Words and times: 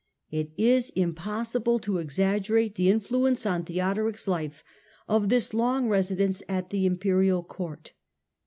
It 0.31 0.49
is 0.57 0.89
impossible 0.95 1.77
to 1.77 1.99
exaggerate 1.99 2.73
the 2.73 2.89
influence 2.89 3.45
on 3.45 3.63
Theo 3.65 3.93
doric's 3.93 4.27
life 4.27 4.63
of 5.07 5.29
this 5.29 5.53
long 5.53 5.89
residence 5.89 6.41
at 6.49 6.71
the 6.71 6.87
Imperial 6.87 7.43
Court. 7.43 7.93